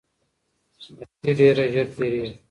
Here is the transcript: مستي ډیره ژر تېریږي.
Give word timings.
مستي 0.97 1.31
ډیره 1.39 1.65
ژر 1.73 1.87
تېریږي. 1.95 2.31